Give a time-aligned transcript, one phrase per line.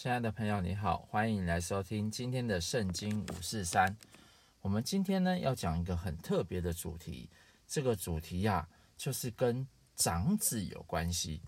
[0.00, 3.96] 亲爱的朋友，你好，欢迎来收听今天的圣经五四三。
[4.60, 7.28] 我们今天呢要讲一个很特别的主题，
[7.66, 9.66] 这个主题呀、啊，就是跟
[9.96, 11.42] 长子有关系。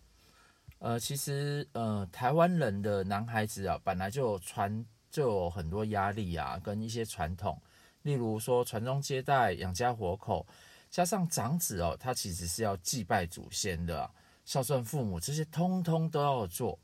[0.80, 7.56] 呃，其实呃，台湾人的男孩子啊，本来就传就有很多压力啊，跟一些传统，
[8.02, 10.44] 例如说传宗接代、养家活口，
[10.90, 14.10] 加上长子哦，他其实是要祭拜祖先的、
[14.44, 16.76] 孝顺父母，这些通通都要做。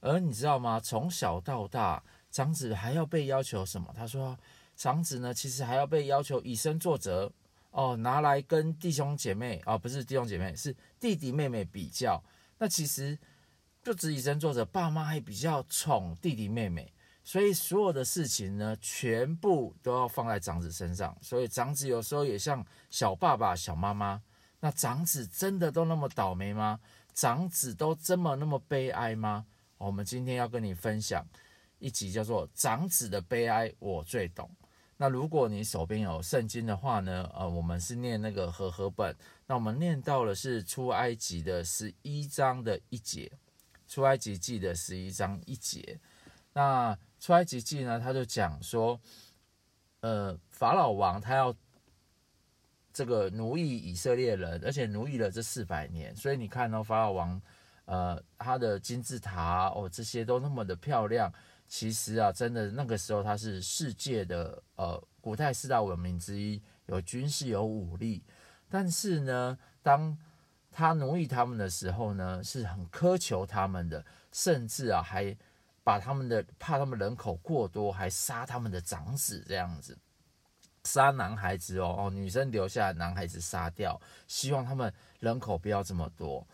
[0.00, 0.80] 而你知道吗？
[0.80, 3.92] 从小到大，长子还要被要求什么？
[3.96, 4.36] 他说，
[4.76, 7.30] 长子呢，其实还要被要求以身作则
[7.70, 12.22] 哦，拿来跟弟兄姐妹啊、哦，不是弟兄姐妹，是弟弟妹妹比较。
[12.58, 13.18] 那其实
[13.82, 16.92] 不止以身作则，爸妈还比较宠弟弟妹妹，
[17.22, 21.16] 所以所有的事情呢，全部都要放在长子身上。
[21.22, 24.22] 所以长子有时候也像小爸爸、小妈妈。
[24.62, 26.80] 那长子真的都那么倒霉吗？
[27.14, 29.46] 长子都这么那么悲哀吗？
[29.80, 31.26] 我们今天要跟你分享
[31.78, 34.46] 一集叫做《长子的悲哀，我最懂》。
[34.98, 39.16] 那如果你手边有圣经的话呢，呃，我们是念那个和合本。
[39.46, 43.32] 那我们念到了是出埃及的十一章的一节，
[43.88, 45.98] 出埃及记的十一章一节。
[46.52, 49.00] 那出埃及记呢，他就讲说，
[50.00, 51.56] 呃，法老王他要
[52.92, 56.14] 这个奴役以色列人，而且奴役了这四百年。
[56.14, 57.40] 所以你看到、法老王。
[57.90, 61.32] 呃，他的金字塔哦，这些都那么的漂亮。
[61.66, 68.22] 其实啊，真的那个时候他是世界的呃古代四大文明之一，有军事有武力。
[68.68, 70.16] 但是呢，当
[70.70, 75.36] 他奴役他们的时候呢，是很苛求他们的，甚至啊还
[75.82, 79.98] 把他们的怕他们人口过多，还杀他们的长子这样子，
[80.84, 86.46] 杀男孩子哦哦，女生留下男孩子杀掉，希望他们人口不要这么多。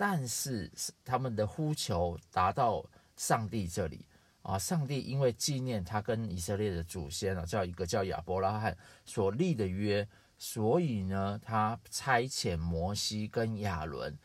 [0.00, 0.70] 但是
[1.04, 4.06] 他们的呼求达到上帝这里
[4.42, 14.16] 啊，上帝因为纪念他跟以色列的祖先啊，叫一个叫亚伯拉罕所立的约，所以呢，他差遣摩西跟亚伦，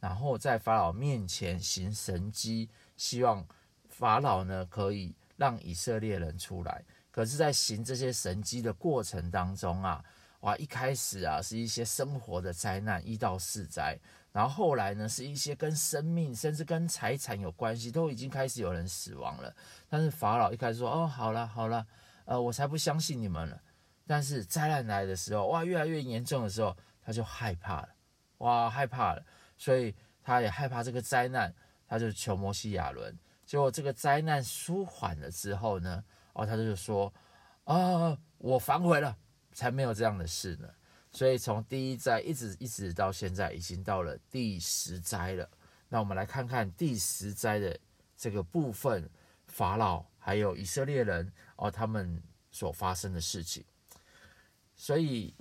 [0.00, 3.42] 然后在法老面前行神迹，希望
[3.88, 6.84] 法老呢可以让以色列人出来。
[7.10, 10.04] 可是，在行这些神迹的过程当中啊，
[10.40, 13.98] 哇，一开始啊是一些生活的灾难，一到四灾。
[14.32, 19.54] 然后后来呢，是一些跟生命甚至跟财产有关系，都已经开始有人死亡了。
[19.90, 21.86] 但是法老一开始说：“哦，好了好了，
[22.24, 23.60] 呃，我才不相信你们了。”
[24.06, 27.88] 但是灾难来的时候，哇，越来越严重的时候，他就害怕了，
[28.38, 29.22] 哇，害怕了，
[29.56, 31.54] 所以他也害怕这个灾难，
[31.86, 33.16] 他就求摩西亚伦。
[33.44, 37.12] 结果这个灾难舒缓了之后呢，哦，他就说
[37.64, 39.14] ：“啊，我反悔了，
[39.52, 40.68] 才没有这样的事呢。”
[41.12, 45.46] 所以从第一灾一直一直到现在，已经到了第十灾了。
[45.88, 47.78] 那我们来看看第十灾的
[48.16, 49.08] 这个部分，
[49.46, 53.62] 法老还有以色列人哦，他们所发生的事情。
[54.74, 55.34] 所以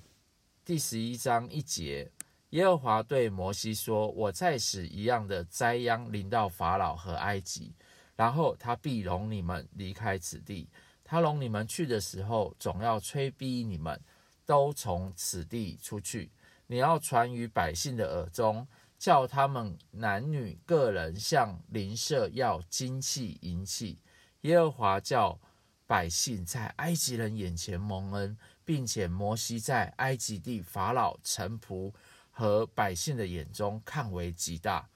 [0.66, 2.12] 第十一章一节，
[2.50, 7.74] 耶和华对摩西说：“我再使一样的灾殃临到法老和埃及，
[8.18, 10.70] 然后他必容你们离开此地。
[11.02, 13.98] 他容你们去的时候，总要催逼你们。”
[14.46, 16.32] 都从此地出去，
[16.68, 24.00] 你要传于百姓的耳中，叫他们男女个人向邻舍要金器银器。
[24.42, 25.40] 耶和华叫
[25.86, 31.94] 百姓在埃及人眼前蒙恩，并且摩西在埃及地法老臣仆
[32.32, 34.88] 和百姓的眼中看为极大。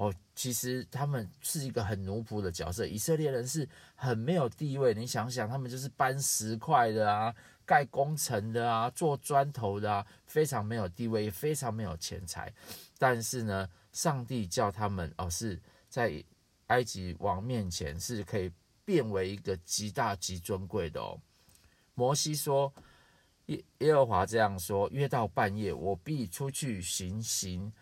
[0.00, 4.94] 哦，其实他们是一个很奴仆的角色，以色列人是很没有地位。
[4.94, 7.34] 你想想，他们就是搬石块的啊。
[7.66, 12.52] 盖工程的啊，做砖头的啊，非常没有地位，非常没有钱财。
[12.98, 16.24] 但是呢，上帝叫他们哦，是在
[16.68, 18.50] 埃及王面前是可以
[18.84, 21.20] 变为一个极大极尊贵的哦。
[21.94, 22.72] 摩西说
[23.46, 27.72] ：“耶耶和华这样说：约到半夜，我必出去行刑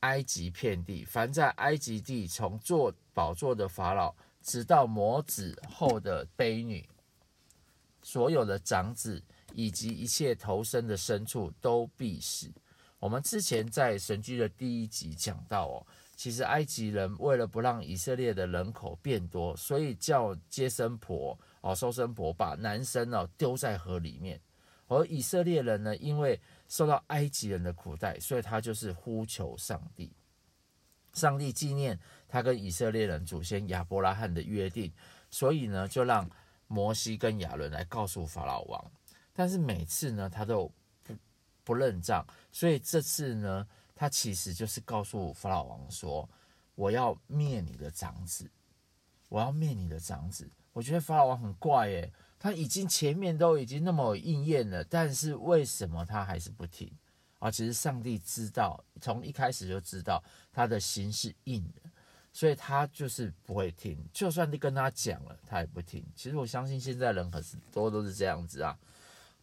[0.00, 6.88] 埃及遍地，凡在埃及地从坐宝座的法老，直到魔子后的卑女。”
[8.02, 12.50] 所有的长子以及一切投生的牲畜都必死。
[12.98, 15.86] 我们之前在神居的第一集讲到哦，
[16.16, 24.40] 其实埃及人为了不让以色列的人口变多，所以叫接生婆哦、收生婆把男生哦丢在河里面。
[24.88, 30.10] 而以色列人呢，因为受到埃及人的苦待，所以他就是呼求上帝。
[31.12, 34.90] 上帝纪念他跟以色列人祖先亚伯拉罕的约定，
[35.30, 36.26] 所以呢，就让。
[36.72, 38.92] 摩西跟亚伦来告诉法老王，
[39.32, 40.70] 但是每次呢，他都
[41.02, 41.12] 不
[41.64, 46.30] 不认账，所以这次呢，他其实就是告诉法老王说
[46.76, 48.48] ：“我要灭你的长子。”
[49.28, 50.48] 我要灭你的长子。
[50.72, 56.90] 我觉得法老王很怪耶，他已经前面都已经那么应验了，但是为什么他还是不听？
[57.38, 61.90] 啊，其实上帝知道，从一开始就知道他的心是硬的，
[62.32, 63.98] 所以他就是不会听。
[64.12, 66.02] 就算你跟他讲了，他也不听。
[66.16, 68.78] 其实我相信现在人很多都是这样子啊。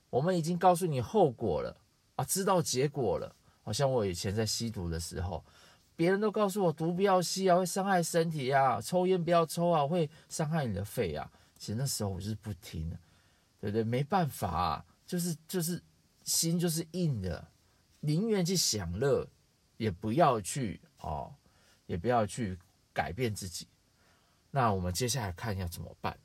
[0.09, 1.77] 我们已经告诉你后果了
[2.15, 3.35] 啊，知道结果了。
[3.61, 5.43] 好像我以前在吸毒的时候，
[5.95, 11.29] 别人都告诉我毒不要吸啊，会伤害身体啊；抽烟不要抽啊，会伤害你的肺啊。
[11.57, 12.99] 其实那时候我就是不听的，
[13.59, 13.83] 对不对？
[13.83, 15.81] 没办法啊，就是就是
[16.23, 17.47] 心就是硬的，
[17.99, 19.27] 宁愿去享乐，
[19.77, 21.33] 也不要去哦，
[21.85, 22.57] 也不要去
[22.93, 23.67] 改变自己。
[24.51, 26.17] 那我们接下来看要怎么办？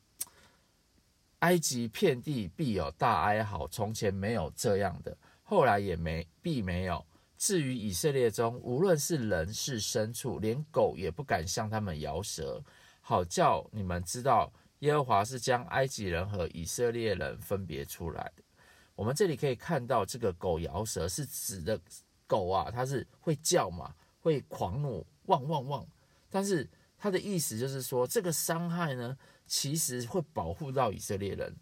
[1.41, 7.05] 埃及遍地必有大哀嚎，从前没有这样的，后来也没必没有。
[7.37, 12.63] 至于以色列中，无论是人是牲畜，连狗也不敢向他们摇舌，
[13.01, 14.53] 好叫你们知道
[14.83, 18.43] 耶和华是将埃及人和以色列人分别出来的。
[18.95, 21.81] 我们这里可以看到，这个狗摇舌是指的
[22.27, 25.87] 狗啊，它是会叫嘛，会狂怒，汪汪汪。
[26.29, 26.69] 但是
[26.99, 31.55] 它的意思就是说，这个伤害呢，其实会保护到以色列人，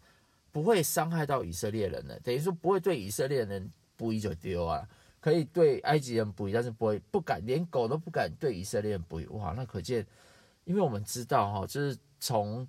[0.51, 4.87] 不会伤害到以色列人的，等于说不会对以色列人不义就丢啊。
[5.19, 9.27] 可以对埃及人不义，但是不会不敢，连狗都不敢对以色列人不义。
[9.27, 10.03] 哇，那可见，
[10.63, 12.67] 因为我们知道哈，就是从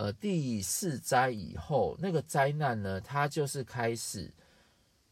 [0.00, 4.32] 呃第四灾以后，那个灾难呢，它就是开始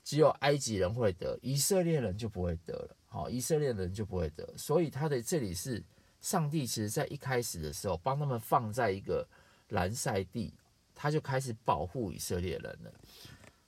[0.02, 2.96] 只有埃及人会得，以色列人就不会得了。
[3.06, 5.84] 好，以色列人就不会得，所以他的这里是
[6.22, 9.28] 上帝，其实在一开始的时候帮他们放在一个
[9.68, 10.54] 蓝塞地，
[10.94, 12.90] 他就开始保护以色列人了。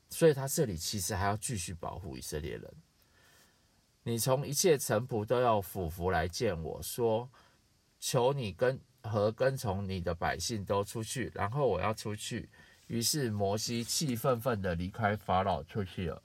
[0.09, 2.65] 所以他这里其实还要继续保护以色列人。
[4.05, 7.29] 你从一切臣仆都要俯伏来见我说，
[7.99, 12.49] 求你跟和跟从你的百姓都出去，然后我要出去。
[12.87, 16.23] 于是摩西气愤愤地离开法老出去了。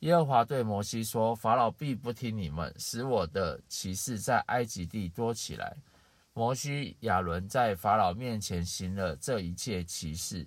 [0.00, 5.76] 耶和华对摩西说：“法老必不听你们，使我的骑士在埃及地多起来。”
[6.34, 10.46] 摩西、亚伦在法老面前行了这一切骑士。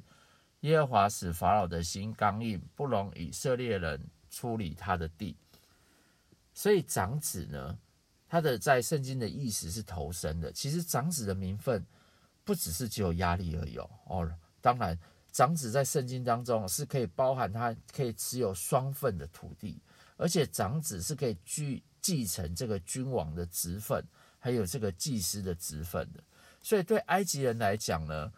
[0.61, 5.35] 耶和华使法老的心刚硬，不容以色列人出离他的地。
[6.53, 7.77] 所以长子呢，
[8.29, 10.51] 他的在圣经的意思是头生的。
[10.51, 11.85] 其实长子的名分
[12.43, 14.29] 不只是只有压力而已哦。
[14.61, 14.97] 当然，
[15.31, 19.81] 长子在圣经当中是可以包含他可以持有双份的土地，
[20.17, 24.03] 而且长子是可以继继承这个君王的职分，
[24.39, 26.23] 还有这个祭司的职分的。
[26.61, 28.31] 所以对埃及人来讲呢，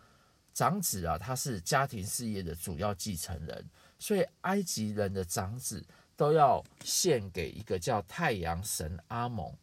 [0.54, 3.66] 长子啊，他是家庭事业的主要继承人。
[3.98, 5.86] 所以埃及人的长子。
[6.20, 9.56] 都要献给一个叫太阳神阿蒙，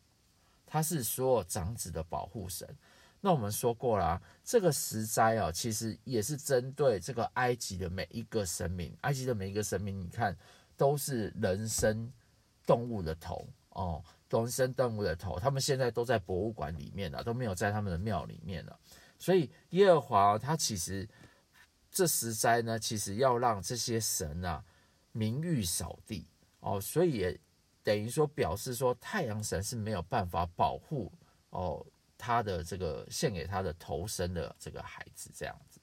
[0.66, 2.68] 他是所有长子的保护神。
[3.20, 8.94] 那我们说过了，这个十灾啊，其实也是针对这个埃及的每一个神明。
[9.00, 10.36] 埃及的每一个神明，你看
[10.76, 12.12] 都是人身
[12.66, 15.40] 动物的头哦，人身动物的头。
[15.40, 18.78] 他们现在都在博物馆里面了，都没有在他们的庙里面了。
[19.18, 21.08] 所以耶和华他其实
[21.90, 24.62] 这十灾呢，其实要让这些神啊
[25.10, 26.28] 名誉扫地。
[26.60, 27.40] 哦，所以也
[27.86, 31.12] 等于说表示说，太阳神是没有办法保护
[31.50, 31.86] 哦
[32.18, 35.78] 他的这个献给他的头生的这个孩子这样子。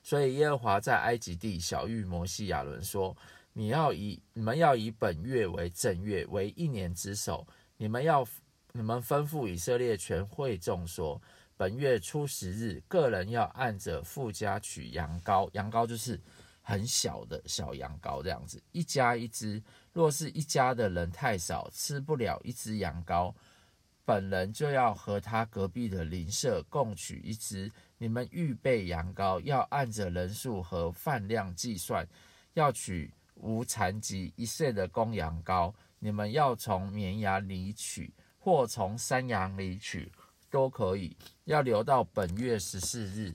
[0.00, 3.16] 所以耶和华在埃及地晓諭摩西亚伦说
[3.52, 7.44] ：“你要以你们要以本月为正月，为一年之首。
[7.76, 8.24] 你们要
[8.70, 11.20] 你们吩咐以色列全会众说：
[11.56, 16.20] 本月初十日，个人要按着父家取羊羔，羊羔就是。”
[16.62, 19.60] 很小的小羊羔这样子，一家一只。
[19.92, 23.34] 若是一家的人太少，吃不了一只羊羔，
[24.04, 27.70] 本人就要和他隔壁的邻舍共取一只。
[27.98, 32.06] 你们预备羊羔，要按着人数和饭量计算，
[32.54, 35.72] 要取无残疾一岁的公羊羔。
[35.98, 40.10] 你们要从绵羊里取，或从山羊里取，
[40.48, 41.14] 都可以。
[41.44, 43.34] 要留到本月十四日。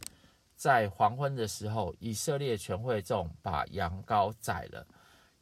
[0.56, 4.88] 在黄昏的时候，以色列全会众把羊羔宰了，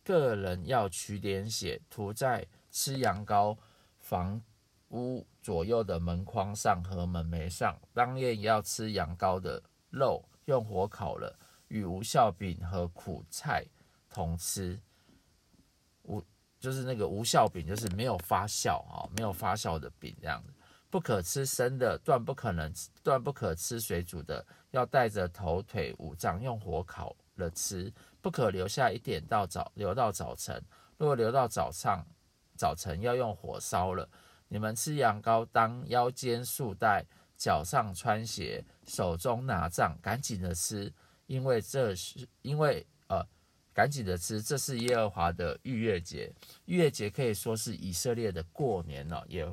[0.03, 3.57] 个人要取点血涂在吃羊羔
[4.00, 4.41] 房
[4.89, 7.77] 屋左右的门框上和门楣上。
[7.93, 13.65] 当夜要吃羊羔的肉，用火烤了，与无效饼和苦菜
[14.10, 14.79] 同吃。
[16.03, 16.24] 无
[16.60, 20.53] 就是那个无效饼，就是没有发酵啊，没有发酵的饼这样子。
[20.89, 27.91] 不可吃生的，断不可能，断不可吃水煮的，要带着头腿五脏用火烤了吃，
[28.24, 30.63] 不可留下一点到早留到早晨。
[30.98, 32.08] 如果留到早上，
[32.56, 34.10] 早晨要用火烧了。
[34.48, 37.03] 你们吃羊羔，当腰间束带
[37.36, 40.92] 脚上穿鞋，手中拿杖，赶紧的吃，
[41.25, 43.22] 因为这是因为呃，
[43.74, 46.32] 赶紧的吃，这是耶和华的逾越节。
[46.63, 49.46] 逾越节可以说是以色列的过年了，也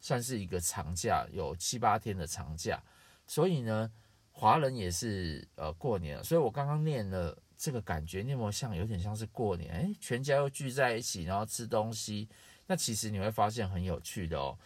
[0.00, 2.82] 算是一个长假，有七八天的长假。
[3.28, 3.88] 所以呢，
[4.32, 6.24] 华人也是呃过年。
[6.24, 9.72] 所以我刚刚念了这个感觉，你有没有像有点像是过年？
[9.74, 12.28] 诶，全家又聚在一起，然后吃东西。
[12.66, 14.58] 那其实你会发现很有趣的哦，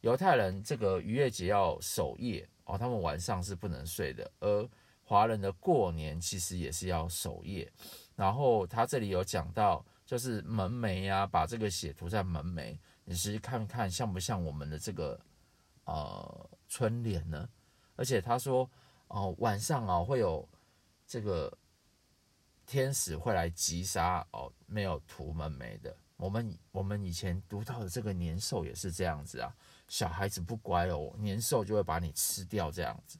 [0.00, 4.68] 犹太人这个逾越节要守夜哦，他们晚上是不能睡的，而
[5.02, 7.70] 华人的过年其实也是要守夜。
[8.14, 15.20] 然后他这里有讲到，就是门楣啊，把这个血涂在门楣，你是看看像不像我们的这个
[15.84, 17.48] 呃春联呢？
[17.94, 18.68] 而且他说
[19.08, 20.48] 哦、晚上啊会有
[21.06, 21.56] 这个
[22.66, 25.96] 天使会来击杀哦，没有涂门楣的。
[26.16, 29.54] 我们我们以前读到的这个年兽也是这样子啊，
[29.86, 33.18] 小孩子不乖哦，年兽就会把你吃掉这样子。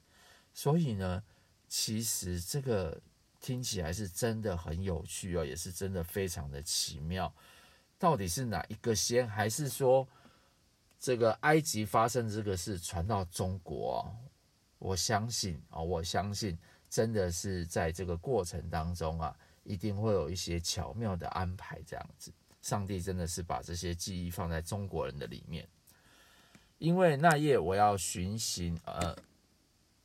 [0.52, 1.22] 所以呢，
[1.68, 3.00] 其实这个
[3.38, 7.32] 听起来是真的很有趣哦，也是真的非常的奇妙。
[7.98, 10.08] 到底是哪一个先，还是说
[10.98, 14.10] 这个埃及发生这个事传到中国？
[14.78, 16.58] 我相信啊，我相信
[16.96, 22.32] 真的是在这个过程当中啊，一定会有一些巧妙的安排这样子。
[22.62, 25.68] 上帝真的是把这些记忆放在中国人的里面，
[26.78, 29.14] 因为那夜我要巡行呃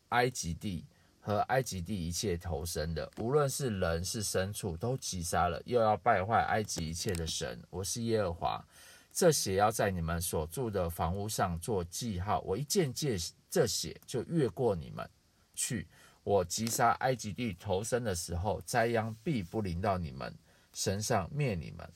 [0.10, 0.84] 埃及地
[1.22, 7.58] 和埃及地一切投生的，无论是人是牲畜，都击杀了，又要败坏埃及一切的神。
[7.70, 8.66] 我是耶和华，
[9.14, 12.42] 这血要在你们所住的房屋上做记号。
[12.42, 13.18] 我一见这
[13.50, 15.10] 这血，就越过你们
[15.56, 15.88] 去。
[16.24, 20.34] 我击杀埃及地头生的时候，灾殃必不临到你们
[20.74, 21.90] 身上，灭你们。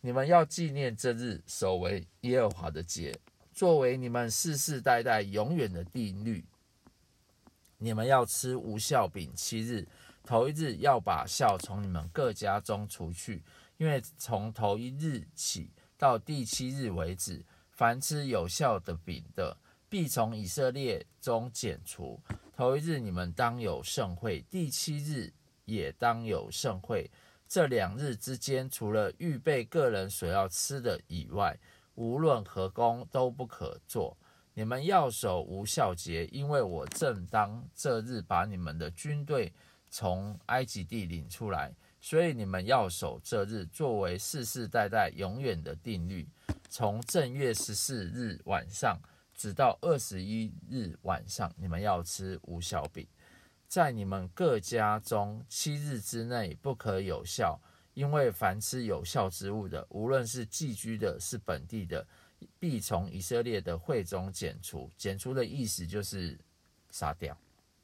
[0.00, 3.18] 你们要纪念这日，守为耶和华的节，
[3.52, 6.44] 作为你们世世代代永远的定律。
[7.78, 9.86] 你们要吃无酵饼七日，
[10.24, 13.42] 头一日要把酵从你们各家中除去，
[13.76, 19.56] 因为从头一日起到第七日为止，凡吃有酵的饼的，
[19.88, 22.20] 必从以色列中剪除。
[22.58, 25.32] 头一日你们当有盛会，第七日
[25.64, 27.08] 也当有盛会。
[27.46, 31.56] 这两日之间，除了预备个人所要吃的以外，
[31.94, 34.16] 无论何工都不可做。
[34.54, 39.52] 你们要守无酵节，因为我正当这日把你们的军队
[39.88, 46.28] 从埃及地领出来，所以你们要守这日，作为世世代代永远的定律。
[46.68, 48.98] 从正月十四日晚上
[49.38, 53.06] 直到二十一日晚上，你们要吃无酵饼。
[53.68, 57.56] 在你们各家中七日之内不可有酵，
[57.94, 62.04] 因为凡吃有酵之物的，无论是寄居的，是本地的，
[62.58, 64.90] 必从以色列的会中剪除。
[64.96, 66.36] 剪除的意思就是
[66.90, 67.38] 杀掉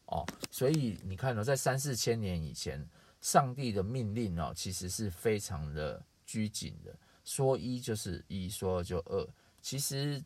[0.06, 0.26] 哦。
[0.50, 2.84] 所以你看到，在三四千年以前，
[3.20, 6.92] 上帝的命令哦，其实是非常的拘谨的，
[7.22, 9.28] 说一就是一，说二就二。
[9.60, 10.22] 其实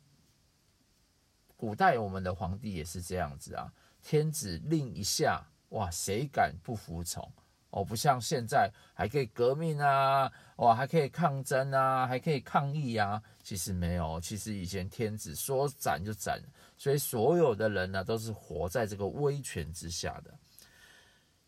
[1.59, 3.71] 古代我们的皇帝也是这样子啊。
[4.01, 7.31] 天子令一下，哇，谁敢不服从？
[7.71, 13.23] 哦，不像现在还可以革命啊，哇，还可以抗争啊，还可以抗议啊。
[13.43, 16.41] 其实没有，其实以前天子说斩就斩，
[16.79, 20.33] 所以所有的人呢，都是活在这个威权之下的。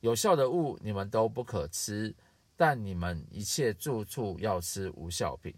[0.00, 2.14] 有效的物你们都不可吃，
[2.57, 5.55] 但你们一切住处要吃无效品。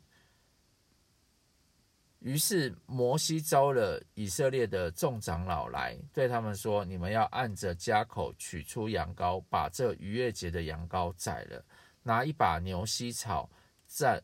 [2.25, 11.65] 于是摩西召了以色列的众长老来，对他们说：“你们要按着家口取出羊羔，把这逾越节的羊羔宰了，
[12.01, 13.51] 拿一把牛膝草
[13.91, 14.21] 蘸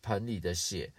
[0.00, 0.92] 盆里的血，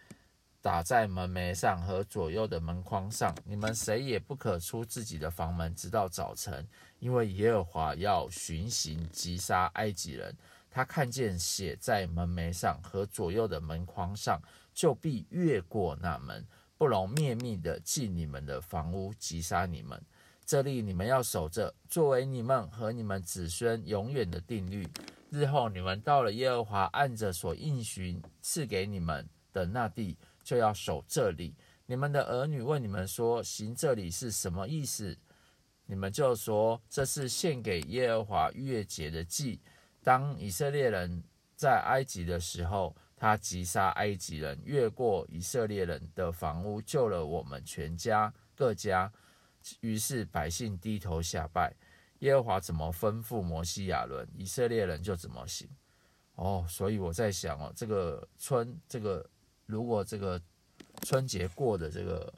[0.61, 3.33] 打在门楣上和左右的门框上。
[3.45, 6.67] 你们谁也不可出自己的房门，直到早晨，
[6.99, 10.35] 因为耶和华要巡行击杀埃及人。
[10.69, 14.37] 他看见血在门楣上和左右的门框上。”
[14.81, 16.43] 就必越过那门，
[16.75, 20.03] 不容灭命的进你们的房屋，击杀你们。
[20.43, 24.87] 这里你们要守着，作为你们和你们子孙永远的定律。
[25.29, 31.53] 日后你们到了耶和华按着所应许赐给你们的那地，就要守这里。
[31.85, 35.15] 你们的儿女问你们说：“行这里是什么意思？”
[35.85, 39.61] 你们就说：“这是献给耶和华逾越节的祭。
[40.01, 41.23] 当以色列人
[41.55, 49.13] 在埃及的时候。”他击杀埃及人，越过以色列人的房屋，救了我们全家各家。
[49.81, 51.71] 于是百姓低头下拜。
[52.21, 55.69] 耶和华怎么吩咐摩西亚伦，以色列人就怎么行。
[56.33, 59.23] 哦，所以我在想哦，这个春，这个
[59.67, 60.41] 如果这个
[61.03, 62.33] 春节过的这个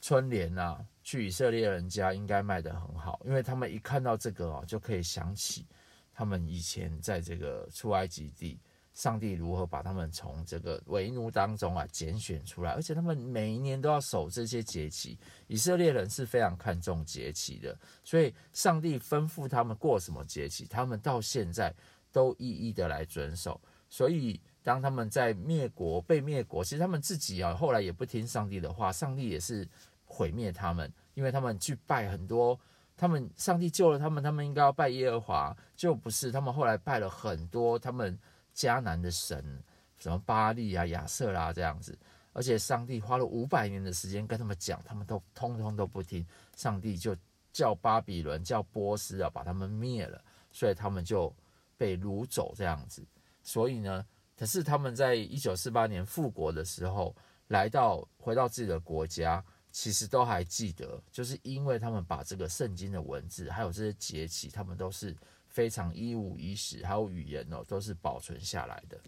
[0.00, 5.66] 春联啊，去以色列人家应该卖得很好，因为他们一看到这个哦，就可以想起
[6.14, 8.56] 他们以前在这个出埃及地，
[8.96, 15.16] 上帝如何把他们从这个为奴当中啊拣选出来，而且他们每一年都要守这些节期。
[15.46, 21.72] 以色列人是非常看重节期的，所以上帝吩咐他们过什么节期，他们到现在
[22.10, 23.60] 都一一的来遵守。
[23.88, 29.68] 所以当他们在灭国被灭国，其实他们自己啊后来也不听上帝的话，上帝也是。
[30.08, 32.56] 毁灭他们，因为他们去拜很多，
[32.96, 38.16] 他们上帝救了他们，他们应该要拜耶和华，就不是他们后来拜了很多他们
[38.56, 39.62] 迦南的神，
[39.98, 41.96] 什么巴力啊、亚瑟啦这样子，
[42.32, 47.14] 而且上帝花了五百年的时间跟他们讲，他们都通通都不听，上帝就
[47.52, 51.30] 叫巴比伦、叫波斯啊把他们灭了，所以他们就
[51.76, 53.04] 被掳走这样子。
[53.42, 54.04] 所以呢，
[54.36, 57.14] 可是他们在一九四八年复国的时候，
[57.48, 59.44] 来到回到自己的国家。
[59.72, 65.14] 其实都还记得，就是因为他们把这个圣经的文字，还有这些节期，他们都是
[65.56, 69.00] 非常一五一十，还有语言哦，都是保存下来的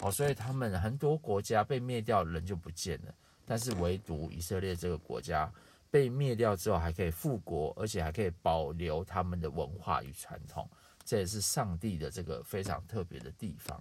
[0.00, 3.14] 哦，所以他们很多国家被灭掉，人就不见了，
[3.46, 5.48] 但是唯独以色列这个国家
[5.92, 10.68] 被灭掉之后还可以复国，而且还可以保留他们的文化与传统，
[11.04, 13.80] 这也是上帝的这个非常特别的地方。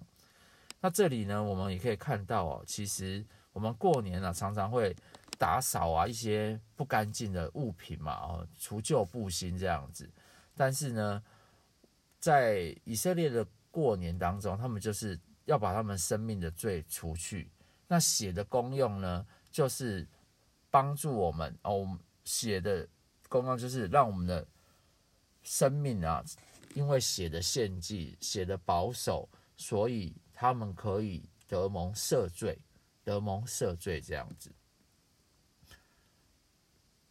[0.79, 4.95] 那这里呢，我们也可以看到哦，其实我们过年啊，常常会。
[5.39, 10.07] 打扫啊，一些不干净的物品嘛，哦，除旧布新这样子。
[10.55, 11.23] 但是呢，
[12.21, 17.51] 在以色列的过年当中，他们就是要把他们生命的罪除去。
[17.87, 20.07] 那血的功用呢，就是
[20.69, 22.87] 帮助我们哦，血的
[23.27, 24.47] 功用就是让我们的
[25.41, 26.23] 生命啊，
[26.75, 32.57] 因为血的献祭、血的保守，所以他们可以得蒙赦罪，
[33.03, 34.51] 得蒙赦罪这样子。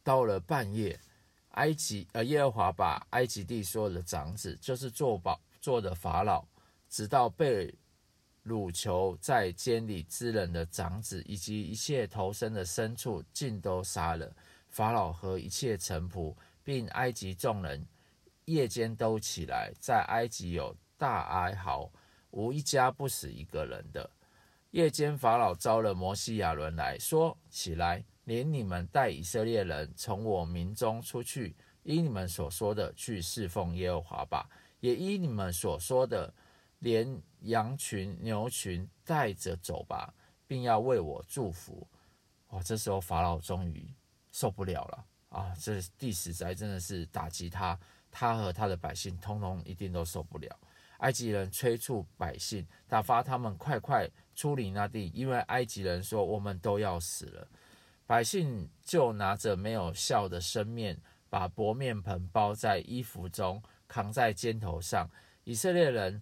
[0.02, 0.98] 到了半夜，
[1.50, 6.44] 埃及呃耶和华把埃及地所有的长子，就是做宝做的法老，
[6.88, 7.74] 直到被
[8.46, 14.32] 掳囚在监里之人的长子，以及一切头生的牲畜，尽都杀了。
[14.68, 17.84] 法老和一切臣仆，并埃及众人，
[18.44, 21.90] 夜间都起来，在埃及有大哀嚎，
[22.30, 24.08] 无一家不死一个人的。
[24.70, 34.48] 夜间，法老召了摩西亚伦来说：“起来。”连你们带以色列人从我民中出去，依你们所说的去侍奉耶和华吧，
[34.80, 36.32] 也依你们所说的，
[36.80, 40.12] 连羊群、牛群带着走吧，
[40.46, 41.86] 并要为我祝福。
[42.50, 42.62] 哇！
[42.62, 43.88] 这时候法老终于
[44.32, 45.54] 受不了了啊！
[45.60, 47.78] 这第十灾真的是打击他，
[48.10, 50.58] 他和他的百姓通通一定都受不了。
[50.98, 57.48] 埃及人催促百姓，打发他们快快出离那地，因为埃及人说：“我们都要死了。”
[58.10, 65.08] 百姓就拿着没有酵的生面，把薄面盆包在衣服中，扛在肩头上。
[65.44, 66.20] 以色列人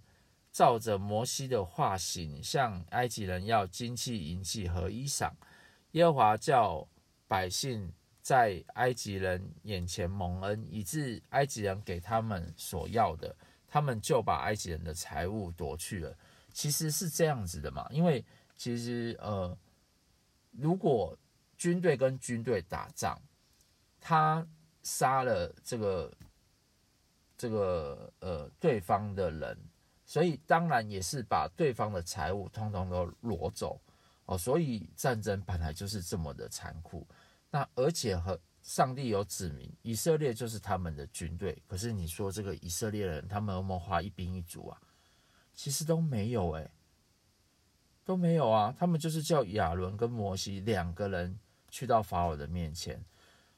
[0.53, 5.33] 照着摩西的话行，向埃及人要金器、银器和衣裳。
[5.93, 6.87] 耶和华叫
[7.27, 13.35] 百姓在埃及人眼前蒙恩，以致埃及人给他们所要的，
[13.67, 16.15] 他们就把埃及人的财物夺去了。
[16.53, 18.23] 其实是这样子的嘛，因为
[18.59, 19.57] 其实呃，
[20.51, 21.17] 如果
[21.59, 23.21] 军队跟军队打仗，
[24.01, 24.47] 他
[24.85, 26.11] 杀了这个
[27.37, 29.59] 这个呃对方的人，
[30.07, 33.79] 所以当然也是把对方的财物通通都挪走
[34.27, 34.39] 哦。
[34.39, 37.07] 所以战争本来就是这么的残酷。
[37.51, 41.61] 那而且和上帝有指明，以色列就是他们的军队。
[41.67, 44.81] 可是你说这个以色列人，他们有没有花一兵一卒啊？
[45.55, 46.71] 其实都没有哎，
[48.05, 48.73] 都没有啊。
[48.79, 51.39] 他们就是叫亚伦跟摩西两个人。
[51.69, 53.03] 去到法老的面前，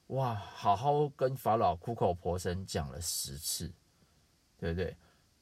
[0.09, 3.73] 哇，好好跟法老苦口婆心讲了十次，
[4.57, 4.97] 对不对？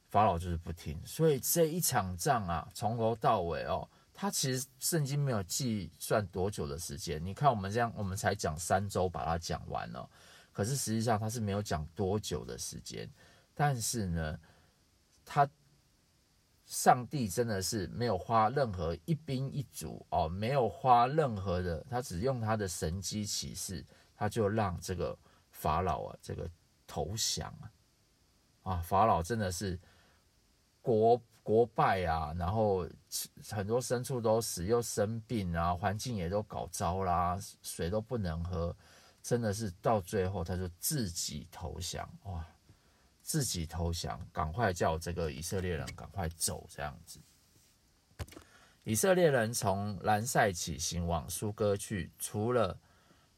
[0.09, 7.25] 法老就是不听，所以这一场仗啊，从头到尾哦，他其实圣经没有计算多久的时间。
[7.25, 10.09] 你看我们这样，我们才讲三周把它讲完了，
[10.53, 13.09] 可是实际上他是没有讲多久的时间。
[13.55, 14.39] 但是呢，
[15.25, 15.49] 他。
[16.69, 23.83] 上帝真的是没有花任何一兵一卒哦，没有花任何的，他只用他的神迹启示，
[24.15, 25.19] 他就让这个
[25.51, 26.49] 法老啊，这个
[26.87, 27.73] 投降啊，
[28.65, 29.81] 啊，法老真的是
[30.83, 32.87] 国国败啊，然后
[33.49, 38.77] 很多牲畜都死，又生病啊，环境也都搞糟啦，水都不能喝，
[39.23, 42.45] 真的是到最后他就自己投降哇。
[43.29, 47.21] 自己投降，赶快叫这个以色列人赶快走，这样子。
[48.85, 52.75] 以色列人从兰塞起行往苏哥去，除了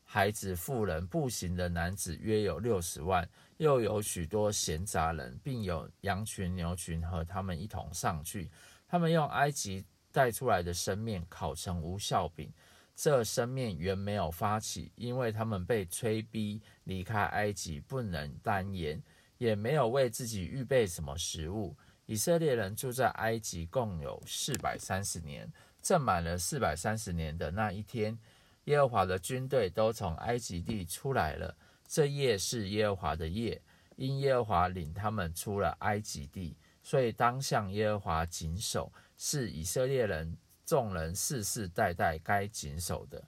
[0.05, 8.49] 孩子、妇人、步行的男子约有六十万，又有许多闲杂人，并有羊群、牛群和他们一同上去。
[8.87, 12.49] 他们用埃及带出来的生面烤成无酵饼。
[12.95, 19.03] 这生面原没有发起，因为他们被催逼离开埃及，不能单言，
[19.41, 21.75] 也没有为自己预备什么食物。
[22.05, 25.51] 以色列人住在埃及共有四百三十年，
[25.81, 28.19] 正满了四百三十年的那一天。
[28.65, 31.57] 耶和华的军队都从埃及地出来了。
[31.89, 33.61] 这夜是耶和华的夜，
[33.97, 43.25] 因耶和华领他们出了埃及地，所以当向耶和华谨守，是以色列人众人世世代代该谨守的。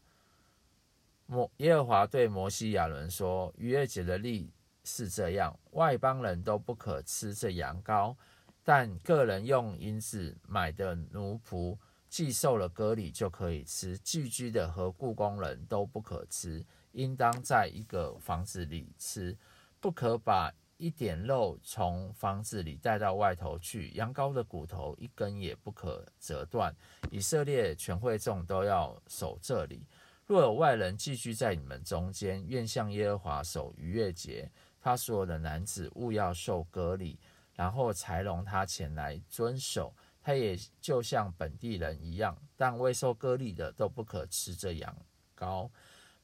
[1.24, 4.52] 摩耶和华对摩西亚伦说：逾越节的例
[4.84, 8.16] 是这样，外邦人都不可吃这羊羔，
[8.62, 11.76] 但个人用银子买的奴仆。
[12.08, 19.34] 既受了割礼就可以吃，寄居的和雇工人都不可吃，应当在一个房子里吃，
[19.80, 23.88] 不可把一点肉从房子里带到外头去。
[23.92, 26.70] 羊羔的骨头一根也不可折断。
[27.10, 29.86] 以色列全会众都要守这里。
[30.26, 37.18] 若有外人寄居在你们中间，愿向耶和华守逾越节，他所有的男子务要受割礼，
[37.54, 39.94] 然后才容他前来遵守。
[40.20, 44.96] 他也就像本地人一样，但未受割礼的都不可吃这羊
[45.36, 45.70] 羔。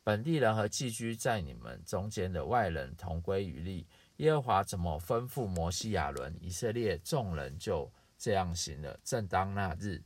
[0.04, 3.86] 本地人和寄居在你们中间的外人同归于例。
[4.16, 8.98] 耶和华怎么吩咐摩西亚伦，以色列众人就这样行了。
[9.04, 10.02] 正当那日，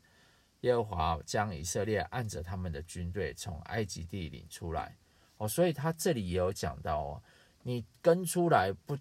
[0.61, 4.97] 耶和华将以色列按着他们的军队从埃及地领出来。
[5.37, 7.23] 哦，所以他这里也有讲到哦，
[7.63, 8.97] 你跟出来不？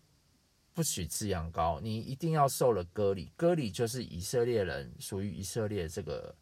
[0.73, 3.29] 不许吃羊羔，你一定要受了割礼。
[3.35, 6.33] 割礼就是以色列人属于以色列这个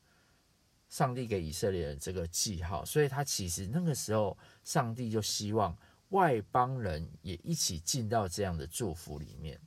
[0.87, 5.75] 上帝给以色列人这个记号，所以他其实那个时候上帝就希望
[6.09, 9.59] 外邦人也一起进到这样的祝福里面。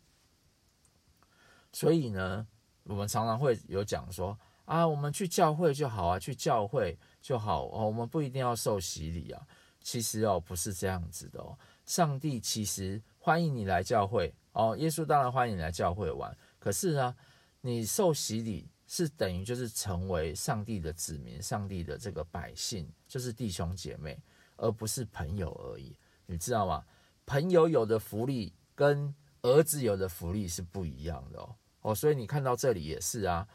[1.72, 2.46] 所以呢，
[2.84, 9.44] 我们常常会有讲说啊，我们去教会就好啊，去教会就好哦，我们不一定要受洗礼啊。
[9.80, 11.58] 其实哦，不是这样子的哦，
[11.92, 14.34] 上帝其实欢迎你来教会。
[14.52, 17.14] 哦，耶稣当然欢迎你来教会玩，可是呢，
[17.60, 24.18] 你受洗礼是等于就是成为上帝的子民，上帝的这个百姓，就是弟兄姐妹，
[24.56, 26.82] 而不是朋友而已，你知道吗？
[27.26, 31.54] 朋友有的福利跟儿子有的福利是不一样的哦。
[31.82, 33.46] 哦，所以你看到这里也是啊，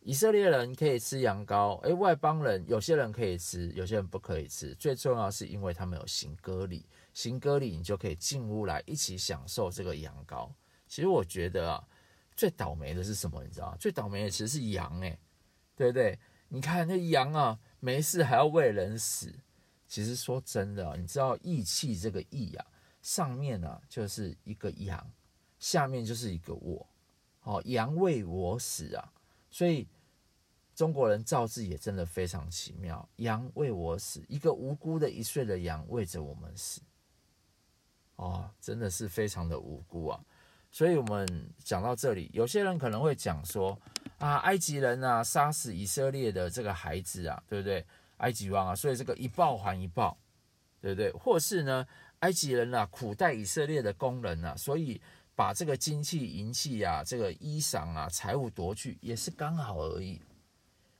[0.00, 6.84] 以色列人可以吃羊羔，诶，外邦人有些人可以吃，有些人不可以吃，最重要是因为他们有行割礼。
[7.18, 10.48] 行歌里，你就可以进屋来一起享受这个羊羔。
[10.86, 11.88] 其实我觉得啊，
[12.36, 13.42] 最倒霉的是什么？
[13.42, 13.76] 你知道？
[13.80, 15.18] 最倒霉的其实是羊，诶，
[15.74, 16.16] 对不对？
[16.46, 19.34] 你看那羊啊，没事还要为人死。
[19.88, 22.64] 其实说真的，你知道义气这个义啊，
[23.02, 25.10] 上面呢就是一个羊，
[25.58, 26.86] 下面就是一个我。
[27.42, 29.12] 哦，羊为我死啊，
[29.50, 29.88] 所以
[30.72, 33.08] 中国人造字也真的非常奇妙。
[33.16, 36.80] 羊为我死，一个无辜的一岁的羊为着我们死。
[38.18, 40.20] 哦，真的是非常的无辜啊！
[40.72, 41.24] 所以，我们
[41.62, 43.78] 讲到这里，有些人可能会讲说
[44.18, 47.86] 啊，埃及人啊，杀死以色列的这个孩子啊，对不对？
[48.16, 50.18] 埃及王啊，所以这个一报还一报，
[50.80, 51.12] 对不对？
[51.12, 51.86] 或是呢，
[52.18, 55.00] 埃及人啊，苦待以色列的工人啊，所以
[55.36, 60.20] 把这个金器、银器啊，这个衣裳啊，财物夺去，也是刚好而已。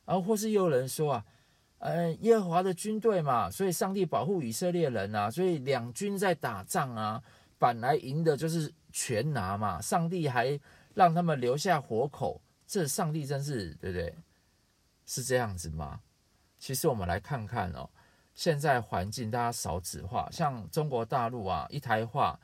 [0.04, 1.24] 然后，或是又有人说啊。
[1.78, 7.22] 呃，耶和华的军队嘛，所以上帝保护以色列人啊，所以两军在打仗啊，
[7.58, 10.58] 本来赢的就是全拿嘛，上帝还
[10.94, 14.14] 让他们留下活口，这上帝真是对不对？
[15.06, 16.00] 是这样子吗？
[16.58, 17.88] 其实我们来看看哦，
[18.34, 22.36] 现在环境大家少子化，像中国大陆啊，一胎化，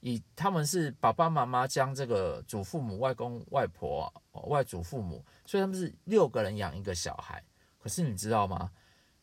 [0.00, 4.10] 以他们是爸爸妈妈将这个祖父母、外公外婆、
[4.46, 7.44] 外祖父母，所以他们是六个人养一个小孩。
[7.78, 8.70] 可是你知道吗？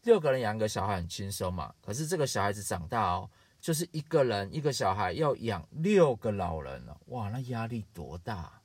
[0.04, 1.74] 六个人养一个小孩很轻松嘛。
[1.82, 8.62] 可是这个小孩子长大哦，就是一个人一个小孩要养六个老人了，哇，那压力多大？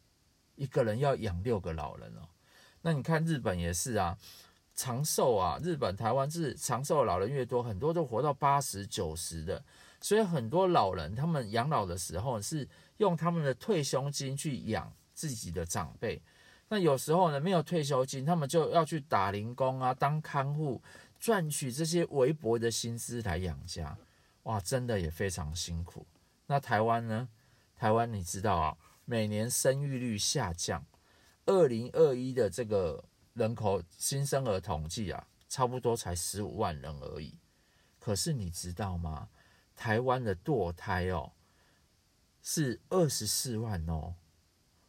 [0.57, 2.29] 一个人要养六个老人哦。
[2.83, 4.16] 那你看日本也是啊，
[4.74, 9.62] 长寿啊，日本、台湾是长寿的老人越多，很多都活到八十九十的。
[10.03, 12.66] 所以很多老人他们养老的时候是
[12.98, 16.22] 用他们的退休金去养自己的长辈。
[16.72, 20.80] 那有时候呢，没有退休金，他们就要去打零工啊，当看护，
[21.18, 23.98] 赚取这些微薄的薪资来养家，
[24.44, 26.06] 哇，真的也非常辛苦。
[26.46, 27.28] 那台湾呢？
[27.74, 30.87] 台湾你知道啊，每年生育率下降，
[31.46, 33.02] 二零二一的这个
[33.35, 37.37] 人口新生儿统计啊，差不多才十五万人而已。
[37.98, 39.28] 可是你知道吗？
[39.74, 41.33] 台湾的堕胎哦
[42.42, 44.14] 是二十四万哦，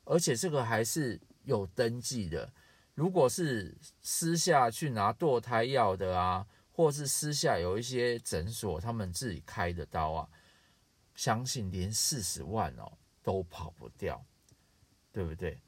[0.03, 2.51] 而且这个还是有登记的。
[2.93, 10.29] 如果是私下去拿堕胎药的啊，或是私下有一些诊所他们自己开的刀啊，
[11.15, 12.91] 相信连四十万哦
[13.23, 14.23] 都跑不掉，
[15.11, 15.61] 对不对？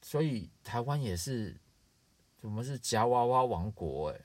[0.00, 1.60] 所以台湾也是，
[2.40, 4.24] 我们是夹娃娃王国诶。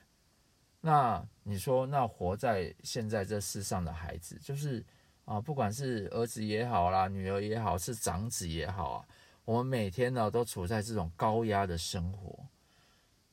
[0.80, 4.84] 那你说，那活在现在这世上的孩子，就是
[5.24, 9.08] 啊，不管是儿子也好啦，女儿也好，是长子也好啊，
[9.44, 12.38] 我们每天呢都处在这种高压的生活，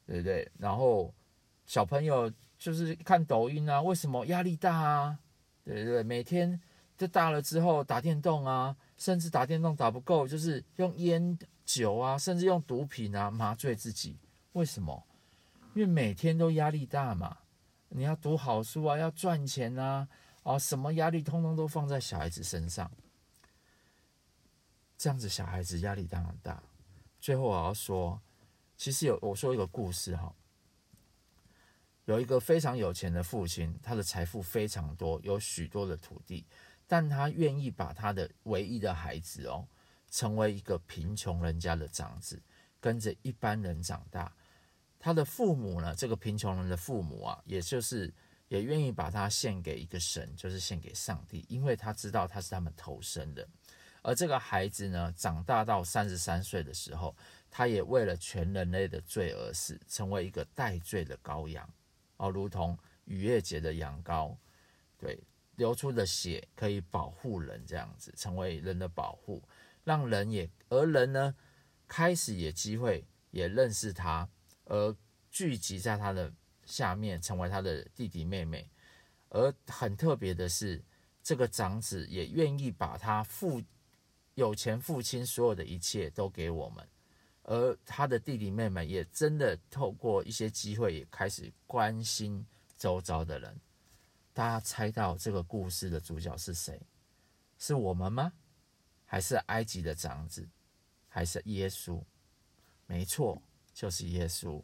[0.06, 0.50] 对不对？
[0.58, 1.14] 然后
[1.66, 5.20] 小朋友就是看抖音啊，为什么压力大啊？
[5.64, 6.04] 对不对？
[6.04, 6.60] 每天
[6.98, 14.20] 就大了之后打电动啊，甚至打电动打不够，就是用烟酒啊，甚至用毒品啊麻醉自己，
[14.54, 15.04] 为什么？
[15.74, 17.38] 因为每天都压力大嘛。
[17.94, 20.08] 你要读好书啊，要赚钱啊，
[20.44, 22.90] 啊，什么压力通通都放在小孩子身上，
[25.02, 26.62] 这样子小孩子压力当然大。
[27.20, 28.22] 最后我要说，
[28.78, 30.32] 其实有我说一个故事哈，
[32.06, 36.46] 有一个非常有钱的父亲，他的财富非常多，有许多的土地，
[36.86, 39.68] 但他愿意把他的唯一的孩子哦，
[40.12, 42.40] 成为一个贫穷人家的长子，
[42.80, 44.32] 跟着一般人长大。
[45.00, 45.96] 他的父母呢？
[45.96, 48.14] 这个贫穷人的父母啊，也就是
[48.50, 53.48] 也愿意把他献给一个神，就是献给上帝，因为他知道他是他们头生的。
[54.02, 57.16] 而这个孩子呢，长大到三十三岁的时候，
[57.50, 61.68] 他也为了全人类的罪而死，成为一个代罪的羔羊
[62.18, 64.36] 哦，如同逾越节的羊羔，
[64.98, 65.20] 对，
[65.56, 69.44] 流出的血可以保护人，这样子成为人的保护，
[69.84, 71.36] 让人也而人呢，
[71.88, 74.28] 开始也机会也认识他。
[74.66, 74.96] 而
[75.30, 76.32] 聚集在他的
[76.66, 78.70] 下面，成为他的弟弟妹妹。
[79.30, 80.84] 而很特别的是，
[81.22, 83.62] 这个长子也愿意把他父
[84.42, 86.86] 有钱父亲所有的一切都给我们。
[87.44, 93.56] 而他的弟弟妹妹也真的透过一些机会，也开始关心周遭的人。
[94.34, 96.82] 大家猜到这个故事的主角是谁？
[97.58, 98.34] 是我们吗？
[99.06, 100.48] 还是埃及的长子？
[101.08, 102.02] 还是耶稣？
[102.88, 103.42] 没错。
[103.74, 104.62] 就是耶稣。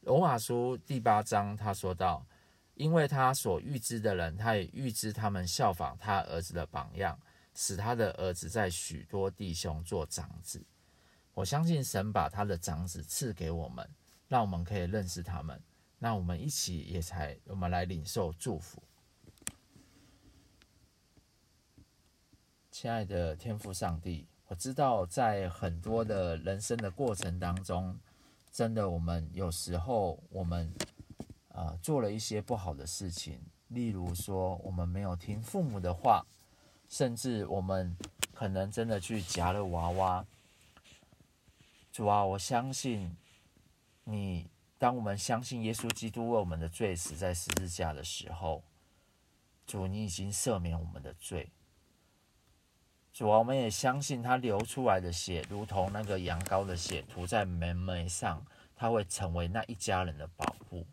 [0.00, 2.26] 罗马书第八章，他说道
[2.74, 7.16] ：“因为他所预知的人，他也预知他们效仿他儿子的榜样，
[7.60, 10.64] 使他的儿子在许多弟兄做长子。”
[11.34, 13.90] 我相信神把他的长子赐给我们，
[14.28, 15.60] 让我们可以认识他们。
[15.98, 18.80] 那我们一起也才，我们来领受祝福。
[22.70, 24.28] 亲爱的天父上帝。
[24.46, 27.98] 我知道，在很多的人生的过程当中，
[28.52, 30.72] 真的，我们有时候我们
[31.48, 36.24] 啊、呃、做了一些不好的事情，例如说，我们没有听父母的话，
[36.88, 37.96] 甚至我们
[38.32, 40.24] 可能真的去夹了娃娃。
[41.92, 43.16] 主啊，我相信
[44.04, 44.46] 你，
[44.78, 48.62] 当我们相信耶稣基督为我们的罪死在十字架的时候，
[49.66, 51.50] 主，你已经赦免我们的罪。
[53.12, 58.46] 主啊，我们也相信他流出来的血，如同那个羊羔的血涂在门楣上，
[58.76, 60.86] 他会成为那一家人的保护。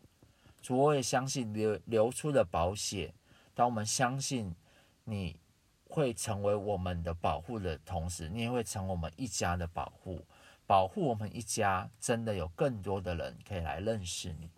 [0.60, 3.14] 主，我也相信流流出的宝血，
[3.54, 4.56] 当我们相信
[5.04, 5.40] 你
[5.88, 10.26] 会成为我们的保护的同时，你也会成为我们一家的保护，
[10.66, 11.90] 保护我们一家。
[12.00, 14.50] 真的有更多的人可以来认识你，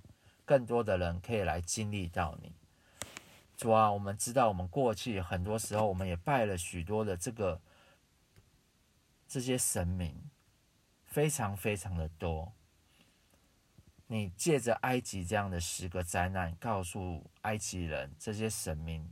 [0.45, 2.53] 更多的人可以来经历到你。
[3.55, 7.59] 主啊，我们知道，我们过去很多时候，我们也拜了许多的这个
[9.27, 10.29] 这些神明，
[11.05, 12.53] 非常非常的多。
[14.07, 19.11] 你借着埃及这样的十个灾难，告诉埃及人，这些神明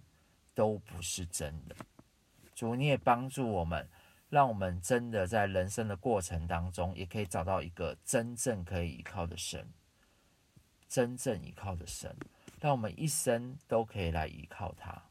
[0.54, 1.76] 都不是真的。
[2.56, 3.88] 主，你也帮助我们，
[4.30, 9.68] 让我们真的在人生的过程当中，也可以找到一个真正可以依靠的神，
[10.88, 12.16] 真正依靠的神。
[12.62, 15.04] 让我们一生都可以来依靠他，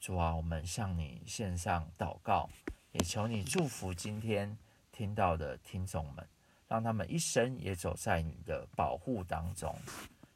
[0.00, 2.48] 主啊，我们向你献上祷告，
[2.92, 4.56] 也求你祝福今天
[4.90, 6.26] 听到的听众们，
[6.66, 9.76] 让他们一生也走在你的保护当中。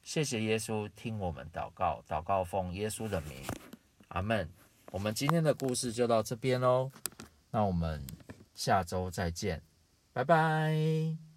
[0.02, 3.42] 谢谢耶稣，听我们祷告，祷告奉耶稣的名，
[4.08, 4.48] 阿门。
[4.90, 6.90] 我们今天的故事就到这边喽，
[7.50, 8.04] 那我们
[8.54, 9.62] 下周再见，
[10.12, 11.27] 拜拜。